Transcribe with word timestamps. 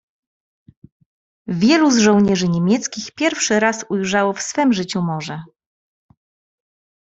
"Wielu 1.47 1.91
z 1.91 1.97
żołnierzy 1.97 2.47
niemieckich 2.49 3.11
pierwszy 3.11 3.59
raz 3.59 3.85
ujrzało 3.89 4.33
w 4.33 4.41
swem 4.41 4.73
życiu 4.73 5.01
morze." 5.01 5.43